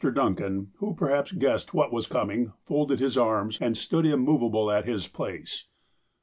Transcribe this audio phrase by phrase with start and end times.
[0.15, 4.85] Duncan, who perhaps guessed what was coming, folded his arms, and stood im movable at
[4.85, 5.65] his place.